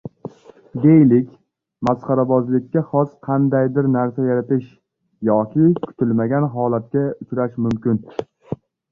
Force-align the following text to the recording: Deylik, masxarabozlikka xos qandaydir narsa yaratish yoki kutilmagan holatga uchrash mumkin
Deylik, 0.83 1.25
masxarabozlikka 1.89 2.81
xos 2.93 3.11
qandaydir 3.27 3.89
narsa 3.95 4.25
yaratish 4.27 4.71
yoki 5.29 5.67
kutilmagan 5.89 6.47
holatga 6.55 7.05
uchrash 7.27 7.61
mumkin 7.67 8.01